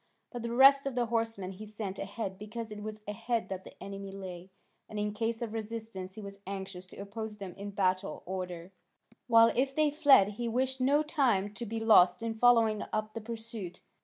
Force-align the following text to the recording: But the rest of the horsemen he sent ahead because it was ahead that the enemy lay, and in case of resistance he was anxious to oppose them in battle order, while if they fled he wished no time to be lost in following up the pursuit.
But 0.31 0.41
the 0.41 0.51
rest 0.51 0.87
of 0.87 0.95
the 0.95 1.05
horsemen 1.05 1.51
he 1.51 1.65
sent 1.67 1.99
ahead 1.99 2.39
because 2.39 2.71
it 2.71 2.81
was 2.81 3.03
ahead 3.07 3.49
that 3.49 3.63
the 3.65 3.75
enemy 3.83 4.11
lay, 4.11 4.49
and 4.89 4.97
in 4.99 5.13
case 5.13 5.43
of 5.43 5.53
resistance 5.53 6.15
he 6.15 6.23
was 6.23 6.39
anxious 6.47 6.87
to 6.87 6.97
oppose 6.97 7.37
them 7.37 7.53
in 7.53 7.69
battle 7.69 8.23
order, 8.25 8.71
while 9.27 9.53
if 9.55 9.75
they 9.75 9.91
fled 9.91 10.29
he 10.29 10.47
wished 10.47 10.81
no 10.81 11.03
time 11.03 11.53
to 11.53 11.67
be 11.67 11.79
lost 11.79 12.23
in 12.23 12.33
following 12.33 12.81
up 12.91 13.13
the 13.13 13.21
pursuit. 13.21 13.79